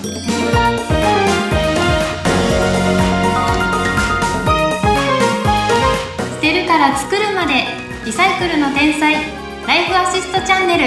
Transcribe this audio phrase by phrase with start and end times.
[0.00, 0.06] 捨
[6.40, 7.66] てるから作るまで
[8.06, 9.12] リサイクルの天才
[9.66, 10.84] ライフアシストチャンネル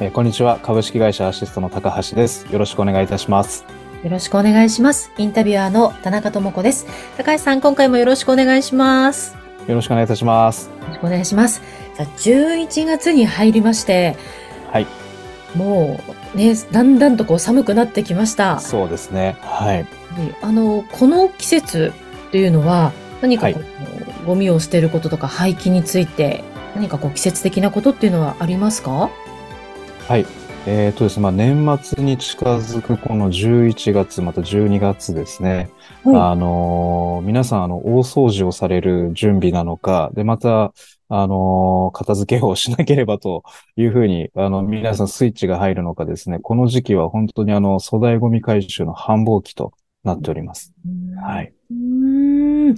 [0.00, 0.60] えーこんにちは。
[0.62, 2.46] 株式会社アシストの高橋です。
[2.52, 3.64] よろしくお願いいたします。
[4.04, 5.10] よろしくお願いします。
[5.18, 6.86] インタビュアーの田中智子です。
[7.16, 9.37] 高橋さん、今回もよろしくお願いします。
[9.68, 10.70] よろしくお願いいたします。
[10.70, 11.60] よろしくお願いします。
[11.94, 14.16] さあ、11月に入りまして、
[14.72, 14.86] はい。
[15.54, 16.00] も
[16.34, 18.60] うね、だんだんとこう寒くなってきました。
[18.60, 19.36] そうですね。
[19.42, 19.86] はい。
[20.40, 21.92] あの、この季節
[22.28, 29.10] っていうのは、何かこう、ゴミを捨てることとか廃棄について、何かこう季節的なことっていうのはありますか？
[30.08, 30.24] はい。
[30.66, 35.70] えっ、とですね、まあ、年末に近づくこの11月、また12月ですね。
[36.04, 40.72] はあのー皆さん、あの、大掃除をされる準備なのか、で、また、
[41.08, 43.44] あのー片付けをしなければと
[43.76, 49.72] いうふうに、あの、皆さんスイッチが入るのかですね、この時期は本当にあの、粗大ゴミ回収の繁忙期と
[50.04, 50.74] なっております。
[51.22, 51.52] はい。
[51.70, 52.74] うーん。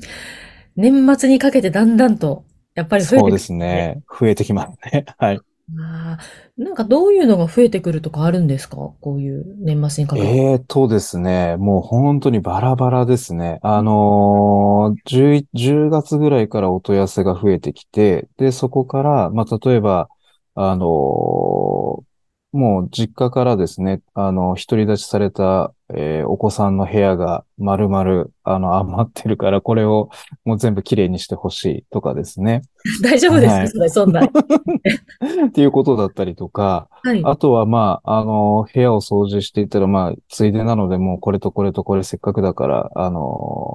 [0.77, 4.03] 年末にかけてだんだんと、やっぱり増えてくるそうですね。
[4.21, 5.07] 増えてきますね。
[5.19, 5.41] はい。
[5.79, 6.19] あ
[6.57, 8.77] なんかどういうのが増えてくるとかあるんですか？
[8.77, 10.29] こういう年末にかけて。
[10.29, 13.59] えーとですね、もう本当にバラバラですね。
[13.63, 20.09] あのー、10、10月ぐらいからお問い合わせが増えてきて、で、そこから、まあ、例えば、
[20.55, 22.10] あのー
[22.53, 30.11] もう実家からですね、あの、独り立ちされた、えーお子さんの部屋が丸々、あの、 余ってるから、これを
[30.45, 32.63] もう全部きれいにしてほしいとかですね。
[33.03, 33.55] 大丈夫ですか？
[33.55, 34.23] はいそれ、そんな。
[35.47, 37.23] っていうことだったりとか、はい。
[37.25, 43.21] あとは、まあ、あの、部屋を掃除していったら、まあ、ついでなので、もうこれとこれとこれせっかくだから、あの、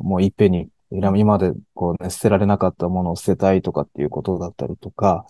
[0.03, 0.67] もういっぺんに、
[0.99, 5.25] 今までこうね、捨てられなかったものを捨てたいとかっていうことだったりとか、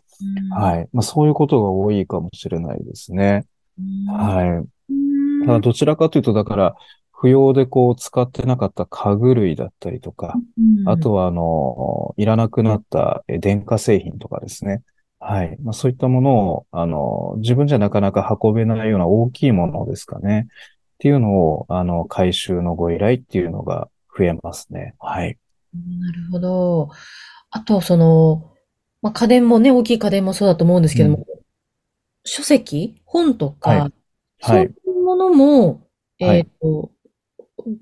[0.51, 0.89] はい。
[0.93, 3.45] まあ、そういうことが多いかもしれないですね。
[3.79, 4.49] い。
[4.49, 5.45] はい。
[5.45, 6.75] ただ、どちらかというと、だから、
[7.11, 10.35] 不要でこう、使ってなかった家具類だったりとか、
[10.85, 14.83] あとは、あの、いらなくなったえ電化製品とかですね。
[15.19, 15.57] はい。
[15.61, 20.47] まあ、そういったものを、あの、自分じゃなかなか運べないような大きいものですかね。
[20.49, 24.93] っていうのを、あの、回収のご依頼っていうのが増えますね。
[24.99, 25.37] はい。
[25.99, 26.89] なるほど。
[27.51, 28.53] あと、その、
[29.01, 31.25] まあ、家電もね、大きい家電もそうだと思うんですけども、
[32.23, 33.93] 書籍本とか、はい。
[34.41, 35.87] そういうものも、
[36.19, 36.39] はい。
[36.39, 36.91] えっと、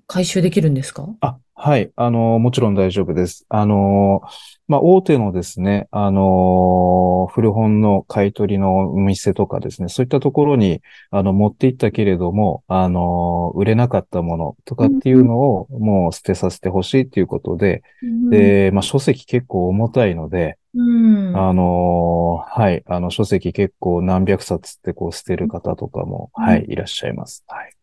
[0.08, 1.08] 回収できるんですか？
[1.22, 1.94] あ、はい。
[1.96, 3.46] あの、もちろん大丈夫です。
[3.48, 4.22] あの、
[4.68, 17.82] まあ、大手のですね、あの、古本の買い取りのお店とかですね、そういったところに、あの、持って行ったけれども、あの、売れなかったものとかっていうのを、もう捨てさせてほしいっていうことで、
[18.30, 21.38] で、まあ、書籍結構重たいので、うん。
[21.38, 22.84] あの、はい。
[22.88, 27.46] あの、書籍結構何百冊ってこう捨てる方とかも、うんはい、いらっしゃいます。
[27.48, 27.74] はい。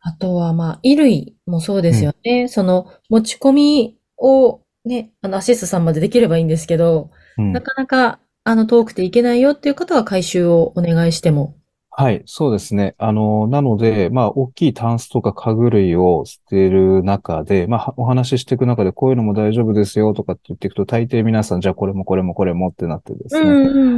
[0.00, 2.48] あとは、まあ、衣類もそうですよね。
[2.48, 11.54] その、持ち込みをね、あの、アシストさんまでできればいいんですけど、うんなかなか、あの、遠くていけないよっていう方は回収をお願いしても。
[11.92, 12.94] はい、そうですね。
[12.98, 23.50] あの、なので、まあ、大きいタンスとか家具類を捨てる中で、まあ、お話ししていく中で、こういうのも大丈夫ですよとかって言っていくと、大抵皆さん、じゃあこれもこれもこれもってなってですね。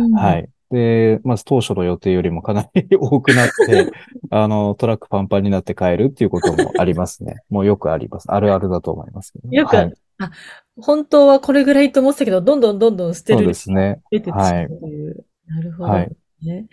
[0.08, 0.48] んはい。
[0.72, 3.92] で、まず当初の予定よりもかなり多くなって、
[4.30, 7.42] あの、トラックパンパンになって帰るっていうこともありますね。
[7.50, 8.32] もうよくあります。
[8.32, 9.48] あるあるだと思いますけど。
[9.50, 9.94] よくはい。
[10.18, 10.30] あ、
[10.76, 14.00] 本当はこれぐらいと思ってたけど、どんどんどんどん捨てそうるですね。
[14.10, 15.26] 出てしまうという。
[15.46, 16.68] なるほどはいね。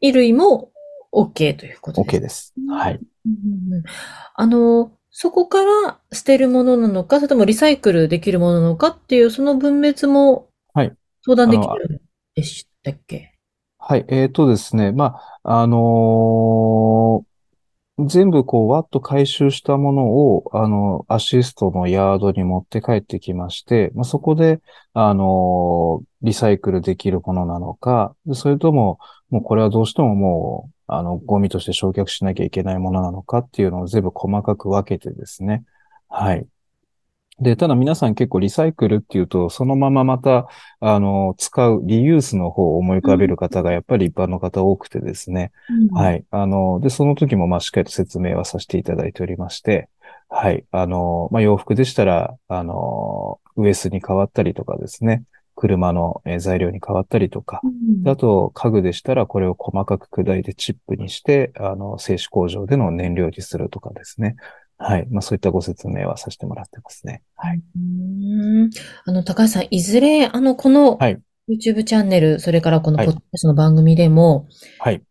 [0.00, 0.70] 衣類も
[1.12, 2.54] OK ということです OK です。
[2.70, 2.94] はい。
[2.94, 3.84] うんうんうん
[4.34, 12.00] あの、そこから捨てるものなのか、それともリサイクルできるものなのかっていう、その分別もはい相談できるん
[12.34, 13.34] でしたっけ？
[13.78, 17.30] はい、えーとですね、まあ、あのー
[18.06, 24.62] 全部こう、わっと回収したものを、あの、アシストのヤードに持って帰ってきまして、まあ、そこで、
[24.94, 35.64] あのリサイクルできるものなのか、それとも、もうこれはどうしてももう、あの、ゴミとして焼却しなきゃいけないものなのかっていうのを全部細かく分けてですね。
[36.08, 36.46] はい。
[37.40, 40.48] で、ただ皆さん結構リサイクルっていうと、そのまままた、
[40.80, 45.50] あの、使うリユースの方を思い浮かべる方がやっぱり一般の方多くてですね。
[45.94, 46.24] はいい。
[46.30, 49.88] あの、で、その時もまあしっかりと説明はさせていただいておりまして、
[50.28, 50.64] はい。
[50.70, 55.24] あの、まあ洋服でしたら、あの、ウエスに変わったりとかですね。
[55.56, 57.60] 車のえー材料に変わったりとか。
[58.02, 64.36] であと、家具でしたらこれを細かく砕いてチップにして、あの、製紙工場での燃料にするとかですね。
[64.82, 65.06] はい。
[65.10, 67.22] まあそういったご説明はさせてもらってますね。
[67.36, 67.58] はい。
[67.58, 68.70] うーん
[69.04, 74.48] あの、高橋さん、いずれ、あの、このはい YouTube チャンネル、それからこのはいポッドキャストの番組でも、
[74.78, 75.02] はい。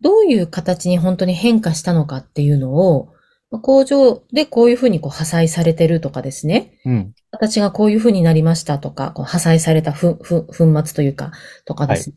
[0.00, 3.08] どういう形に本当に変化したのかっていうのを、
[3.50, 7.14] まあ工場でこういうふうにこう破砕されてるとかですね、うん。
[7.30, 11.32] 形がこういうふうになりましたとか、こう破砕されたふ、ふ、粉末というか、
[11.64, 12.16] とかですね。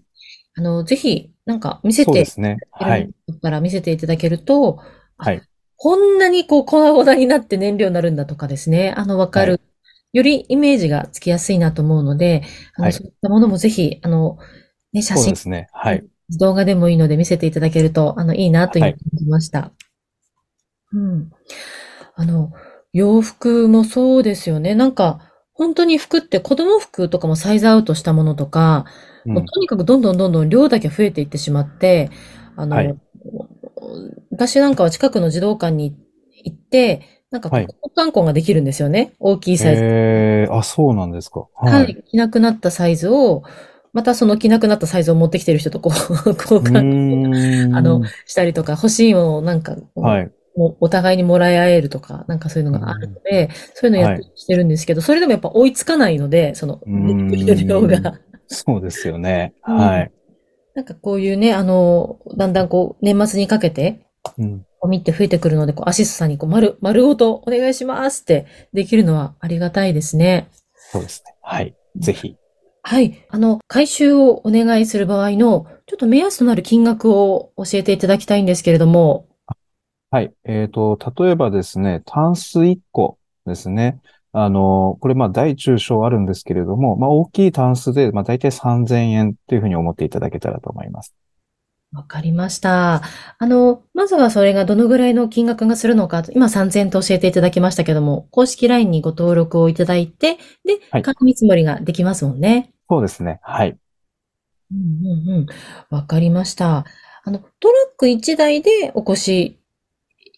[0.56, 2.58] あの、ぜひ、なんか見せていそうですね。
[2.72, 3.10] はい。
[3.42, 4.80] たら見せていただけると、
[5.18, 5.42] あはい。
[5.84, 9.54] こんなにこう粉々になって燃料になるんだとかですね、あの、わかる。
[9.54, 9.60] は
[10.14, 12.44] よりイメージがつきやすいなと思うので、
[12.76, 14.38] あの、はいそういったものもぜひ、あの、
[14.94, 15.70] ね、写真そうで、すね。
[15.74, 16.06] はい。
[16.38, 19.72] 動画でもいいので見せていただけると、あの、いいなというふうに感じました。
[20.94, 21.32] うん。
[22.14, 22.54] あの、
[22.94, 24.76] 洋服もそうですよね。
[24.76, 28.86] なんか、本当に服って子供服とかもサイズアウトしたものとか、
[29.26, 32.12] うんもうとにかくどんどんどんどん量だけ増えていってしまって、
[32.56, 32.96] あの、はい
[34.32, 35.96] 私なんかは近くの児童館に
[36.44, 37.02] 行って、
[37.32, 39.14] なんか交換庫ができるんですよね。
[39.20, 39.84] 大きいサイズ。
[39.84, 41.48] えー、あ、そうなんですか。
[41.56, 41.92] ははい。
[41.92, 42.04] い。
[42.12, 43.44] 着なくなったサイズを、
[43.94, 45.94] またその着なくなったサイズを持ってきてる人とこう、
[46.38, 47.76] 交う換。
[47.76, 50.32] あのしたりとか、欲しいものをなんか、はい。
[50.56, 58.20] もうお互いにもらい合えるとか、なんかそういうのがあるので、そういうのやってはしてるんですけど、それでもやっぱ追いつかないので、その、量 が。
[58.48, 59.54] そうですよね。
[59.66, 60.12] うんはい。
[60.76, 64.06] なんかこういうね、あの、だんだんこう、年末にかけて、
[64.38, 64.66] うん。
[64.80, 70.50] ゴミって増えてくるので、こう、アシストさんにこう、丸、丸ごとお願いしますってできるのはありがたいですね。
[70.74, 71.36] そうですね。
[71.42, 71.76] はい。
[71.96, 72.36] ぜひ。
[72.84, 73.26] はい。
[73.30, 79.28] あの、回収をお願いする場合の、ちょっと目安となる金額を教えていただきたいんですけれども。
[80.10, 80.34] はい。
[80.46, 84.02] えっと、例えばですね、タンス1個ですね。
[84.34, 91.14] あの、これまあ大中小あるんですけれども、まあ大きいタンスで、まあ大体3000円というふうに思っていただけたらと思います。
[91.94, 93.02] わかりました。
[93.38, 102.72] あの、まずはそれがどのぐらいの金額がするのか、今3000円と教えていただきましたけども、公式 LINE にご登録をいただいて、で、はい見積もりができますもんね。
[102.90, 103.40] そうですね。
[103.44, 103.78] はい。
[104.72, 105.46] うんうんうん。
[105.90, 106.86] わかりました。
[107.26, 109.60] あの、トラック1台でお越し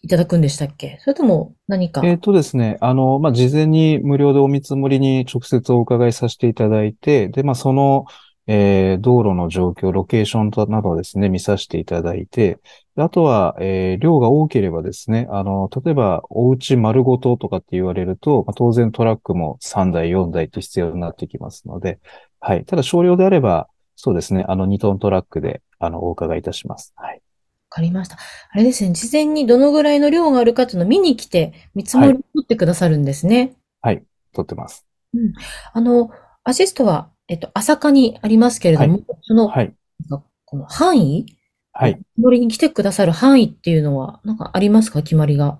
[0.02, 0.98] いただくんでしたっけ？
[1.02, 2.04] それとも何か？
[2.04, 8.06] えっとですね、あの、まあ、事前に無料でお見積もりに直接お伺いさせていただいて、で、まあ、その、
[8.46, 12.58] えー道路の状況、ロケーションとなどをですね、見させていただいて、
[12.96, 21.98] であとは、えー量が多ければですね、あの、例えば、お家丸ごととかって言われると、まあ、当然トラックも3台、4台って必要になってきますので、
[22.40, 22.64] はい。
[22.64, 26.92] ただ少量であれば、そうですね、あの、2トントラックで、あの、お伺いいたします。
[26.96, 27.14] はい。
[27.14, 27.20] わ
[27.70, 28.16] かりました。
[28.50, 33.56] あれですね、事前にどのぐらいの量があるかっていうのを見に来て、見積もりを取ってくださるんですね。
[34.32, 34.86] 取ってます。
[35.72, 36.10] あの、
[36.44, 39.74] アシストは、えっと、朝霞にありますけれども、その、はい。
[40.44, 41.26] この範囲？
[41.72, 41.94] はい。
[41.94, 45.02] 見積もりに来てくださる範囲っていうのは、なんかありますか？
[45.02, 45.58] 決まりが。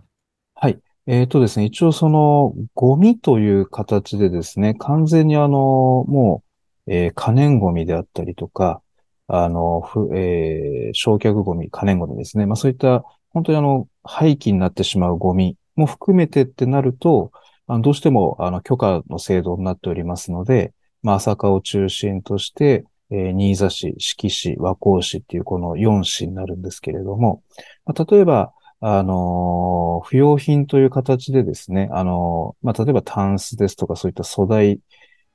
[0.55, 0.79] はい。
[1.07, 6.43] えっとですね、一応その、ゴミという形でですね、完全にあの、も
[6.87, 8.83] う、えー可燃ゴミであったりとか、
[9.27, 12.47] あの、ふ、えー焼却ゴミ、可燃ゴミですね。
[12.47, 17.33] まあそういった、本当にあの、廃棄になってしまうゴミも含めてってなると、
[17.67, 27.43] あのどうしても、あの、許可の制度になっておりますので、まあ、朝霞を中心として、えー新座市、志木市、和光市っていうこの4市になるんですけれども、
[27.85, 34.81] まあ、例えば、あのー不用品という形でですね、あのーまあ、例えばタンスですとかそういった粗大、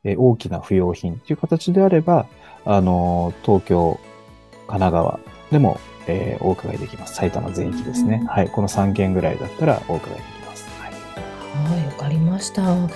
[0.03, 2.25] えー大きな不用品という形であれば、
[2.65, 3.99] あのー東京、
[4.67, 5.19] 神奈川
[5.51, 7.13] でも、えーお伺いできます。
[7.13, 8.19] 埼玉全域ですね。
[8.21, 8.49] うんはい。
[8.49, 10.67] この3件ぐらいだったらお伺いできます。
[10.81, 10.93] はい。
[11.79, 12.75] はい、わかりました。
[12.75, 12.89] ね、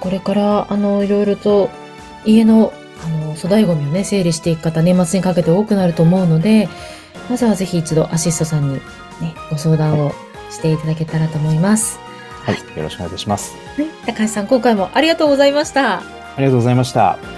[0.00, 1.68] これから、あの、いろいろと
[2.24, 2.72] 家の、
[3.04, 6.68] あの、粗大ゴミをね、整理していく方、年末にかけて多くなると思うので、
[7.30, 10.12] まずはぜひ一度アシストさんにね、ご相談を
[10.50, 11.98] していただけたらと思います。
[12.44, 12.56] はい。
[12.76, 13.56] よろしくお願いいたします。
[13.76, 15.98] はい、高橋さん、今回もありがとうございました。
[15.98, 16.02] あ
[16.38, 17.37] りがとうございました。